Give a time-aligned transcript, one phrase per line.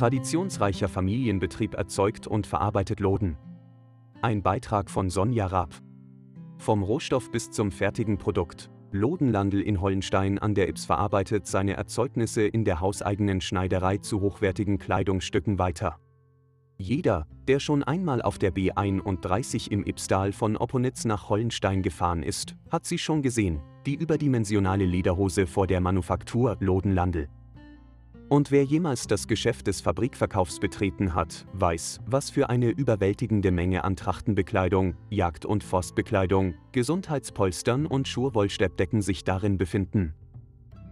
[0.00, 3.36] Traditionsreicher Familienbetrieb erzeugt und verarbeitet Loden.
[4.22, 5.74] Ein Beitrag von Sonja Raab.
[6.56, 8.70] Vom Rohstoff bis zum fertigen Produkt.
[8.92, 14.78] Lodenlandl in Hollenstein an der Ips verarbeitet seine Erzeugnisse in der hauseigenen Schneiderei zu hochwertigen
[14.78, 15.98] Kleidungsstücken weiter.
[16.78, 22.56] Jeder, der schon einmal auf der B31 im Ibstal von Opponitz nach Hollenstein gefahren ist,
[22.70, 27.28] hat sie schon gesehen, die überdimensionale Lederhose vor der Manufaktur Lodenlandl.
[28.30, 33.82] Und wer jemals das Geschäft des Fabrikverkaufs betreten hat, weiß, was für eine überwältigende Menge
[33.82, 40.14] an Trachtenbekleidung, Jagd- und Forstbekleidung, Gesundheitspolstern und Schurwollsteppdecken sich darin befinden.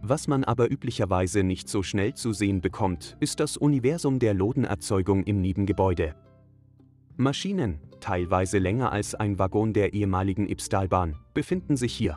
[0.00, 5.22] Was man aber üblicherweise nicht so schnell zu sehen bekommt, ist das Universum der Lodenerzeugung
[5.24, 6.14] im Nebengebäude.
[7.18, 12.16] Maschinen, teilweise länger als ein Waggon der ehemaligen Ibstalbahn, befinden sich hier.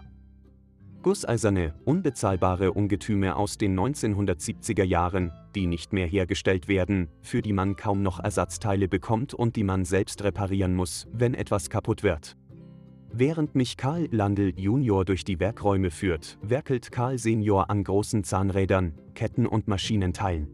[1.01, 7.77] Gusseiserne, unbezahlbare Ungetüme aus den 1970er Jahren, die nicht mehr hergestellt werden, für die man
[7.77, 12.35] kaum noch Ersatzteile bekommt und die man selbst reparieren muss, wenn etwas kaputt wird.
[13.11, 18.93] Während mich Karl Landl Junior durch die Werkräume führt, werkelt Karl Senior an großen Zahnrädern,
[19.15, 20.49] Ketten und Maschinenteilen.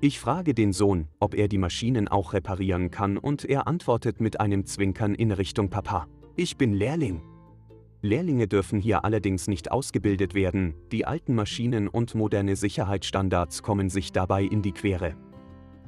[0.00, 4.40] Ich frage den Sohn, ob er die Maschinen auch reparieren kann und er antwortet mit
[4.40, 6.06] einem Zwinkern in Richtung Papa.
[6.36, 7.22] Ich bin Lehrling.
[8.00, 14.12] Lehrlinge dürfen hier allerdings nicht ausgebildet werden, die alten Maschinen und moderne Sicherheitsstandards kommen sich
[14.12, 15.16] dabei in die Quere.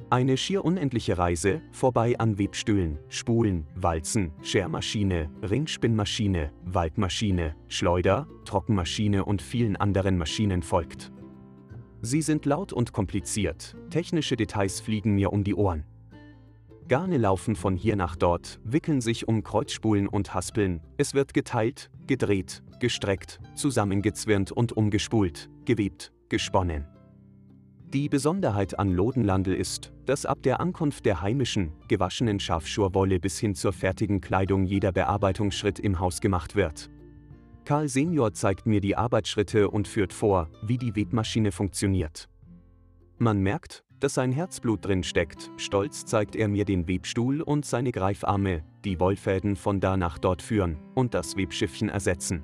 [0.09, 9.41] Eine schier unendliche Reise, vorbei an Webstühlen, Spulen, Walzen, Schermaschine, Ringspinnmaschine, Waldmaschine, Schleuder, Trockenmaschine und
[9.41, 11.13] vielen anderen Maschinen folgt.
[12.01, 15.85] Sie sind laut und kompliziert, technische Details fliegen mir um die Ohren.
[16.91, 21.89] Garne laufen von hier nach dort, wickeln sich um Kreuzspulen und Haspeln, es wird geteilt,
[22.05, 26.85] gedreht, gestreckt, zusammengezwirnt und umgespult, gewebt, gesponnen.
[27.93, 33.55] Die Besonderheit an Lodenlandl ist, dass ab der Ankunft der heimischen, gewaschenen Schafschurwolle bis hin
[33.55, 36.91] zur fertigen Kleidung jeder Bearbeitungsschritt im Haus gemacht wird.
[37.63, 42.27] Karl Senior zeigt mir die Arbeitsschritte und führt vor, wie die Webmaschine funktioniert.
[43.17, 47.91] Man merkt, dass sein Herzblut drin steckt, stolz zeigt er mir den Webstuhl und seine
[47.91, 52.43] Greifarme, die Wollfäden von da nach dort führen und das Webschiffchen ersetzen.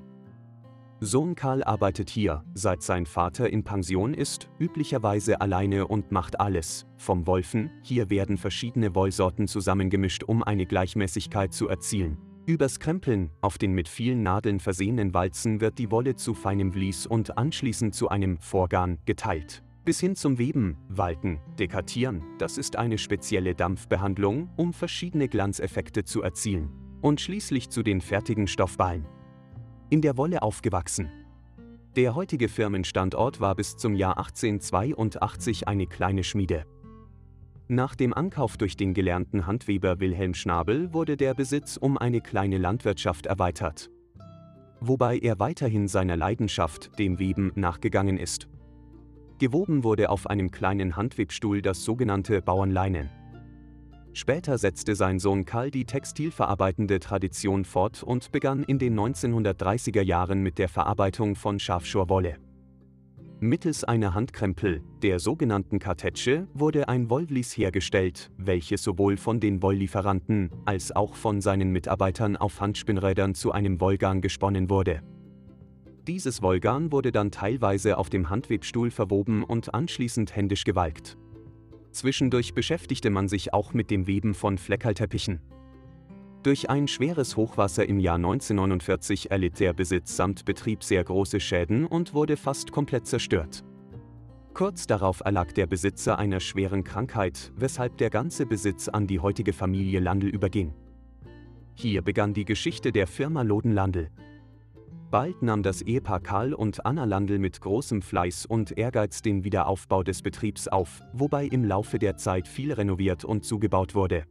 [1.00, 6.86] Sohn Karl arbeitet hier, seit sein Vater in Pension ist, üblicherweise alleine und macht alles,
[6.96, 12.18] vom Wolfen, hier werden verschiedene Wollsorten zusammengemischt, um eine Gleichmäßigkeit zu erzielen.
[12.46, 17.06] Übers Krempeln, auf den mit vielen Nadeln versehenen Walzen wird die Wolle zu feinem Vlies
[17.06, 19.62] und anschließend zu einem Vorgarn geteilt.
[19.88, 26.20] Bis hin zum Weben, Walten, Dekatieren, das ist eine spezielle Dampfbehandlung, um verschiedene Glanzeffekte zu
[26.20, 26.68] erzielen.
[27.00, 29.06] Und schließlich zu den fertigen Stoffballen
[29.88, 31.08] in der Wolle aufgewachsen.
[31.96, 36.66] Der heutige Firmenstandort war bis zum Jahr 1882 eine kleine Schmiede.
[37.68, 42.58] Nach dem Ankauf durch den gelernten Handweber Wilhelm Schnabel wurde der Besitz um eine kleine
[42.58, 43.88] Landwirtschaft erweitert.
[44.80, 48.48] Wobei er weiterhin seiner Leidenschaft, dem Weben, nachgegangen ist.
[49.38, 53.08] Gewoben wurde auf einem kleinen Handwebstuhl das sogenannte Bauernleinen.
[54.12, 60.42] Später setzte sein Sohn Karl die textilverarbeitende Tradition fort und begann in den 1930er Jahren
[60.42, 62.38] mit der Verarbeitung von Schafschurwolle.
[63.38, 70.50] Mittels einer Handkrempel, der sogenannten Kartetsche, wurde ein Wollvlies hergestellt, welches sowohl von den Wolllieferanten
[70.64, 75.02] als auch von seinen Mitarbeitern auf Handspinnrädern zu einem Wollgarn gesponnen wurde.
[76.08, 81.18] Dieses Wollgarn wurde dann teilweise auf dem Handwebstuhl verwoben und anschließend händisch gewalkt.
[81.90, 85.40] Zwischendurch beschäftigte man sich auch mit dem Weben von Fleckerlteppichen.
[86.42, 91.84] Durch ein schweres Hochwasser im Jahr 1949 erlitt der Besitz samt Betrieb sehr große Schäden
[91.84, 93.62] und wurde fast komplett zerstört.
[94.54, 99.52] Kurz darauf erlag der Besitzer einer schweren Krankheit, weshalb der ganze Besitz an die heutige
[99.52, 100.72] Familie Landl überging.
[101.74, 104.08] Hier begann die Geschichte der Firma Loden Landl.
[105.10, 110.02] Bald nahm das Ehepaar Karl und Anna Landl mit großem Fleiß und Ehrgeiz den Wiederaufbau
[110.02, 114.24] des Betriebs auf, wobei im Laufe der Zeit viel renoviert und zugebaut wurde.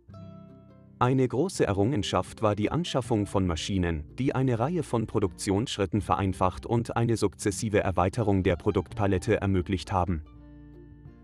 [1.00, 6.96] Eine große Errungenschaft war die Anschaffung von Maschinen, die eine Reihe von Produktionsschritten vereinfacht und
[6.96, 10.26] eine sukzessive Erweiterung der Produktpalette ermöglicht haben.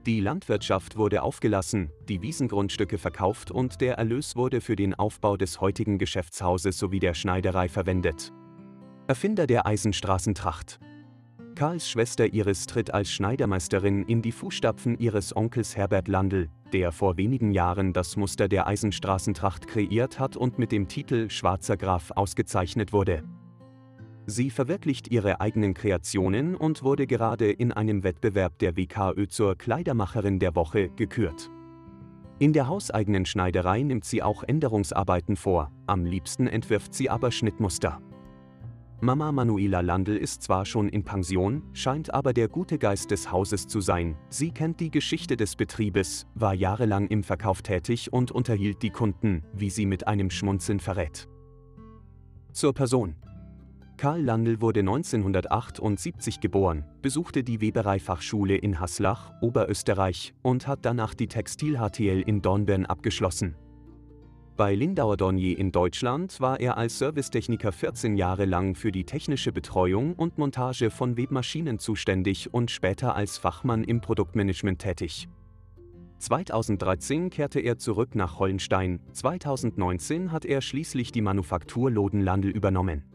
[0.07, 5.61] Die Landwirtschaft wurde aufgelassen, die Wiesengrundstücke verkauft und der Erlös wurde für den Aufbau des
[5.61, 8.33] heutigen Geschäftshauses sowie der Schneiderei verwendet.
[9.05, 10.79] Erfinder der Eisenstraßentracht.
[11.55, 17.17] Karls Schwester Iris tritt als Schneidermeisterin in die Fußstapfen ihres Onkels Herbert Landl, der vor
[17.17, 22.93] wenigen Jahren das Muster der Eisenstraßentracht kreiert hat und mit dem Titel Schwarzer Graf ausgezeichnet
[22.93, 23.23] wurde.
[24.25, 30.39] Sie verwirklicht ihre eigenen Kreationen und wurde gerade in einem Wettbewerb der WKÖ zur Kleidermacherin
[30.39, 31.51] der Woche gekürt.
[32.39, 38.01] In der hauseigenen Schneiderei nimmt sie auch Änderungsarbeiten vor, am liebsten entwirft sie aber Schnittmuster.
[39.03, 43.67] Mama Manuela Landl ist zwar schon in Pension, scheint aber der gute Geist des Hauses
[43.67, 44.15] zu sein.
[44.29, 49.43] Sie kennt die Geschichte des Betriebes, war jahrelang im Verkauf tätig und unterhielt die Kunden,
[49.51, 51.27] wie sie mit einem Schmunzeln verrät.
[52.53, 53.17] Zur Person.
[53.97, 61.27] Karl Landl wurde 1978 geboren, besuchte die Webereifachschule in Haslach, Oberösterreich und hat danach die
[61.27, 63.57] Textil-HTL in Dornbirn abgeschlossen.
[64.55, 69.51] Bei Lindauer Dornier in Deutschland war er als Servicetechniker 14 Jahre lang für die technische
[69.51, 75.27] Betreuung und Montage von Webmaschinen zuständig und später als Fachmann im Produktmanagement tätig.
[76.19, 83.12] 2013 kehrte er zurück nach Hollenstein, 2019 hat er schließlich die Manufaktur Lodenlandl übernommen.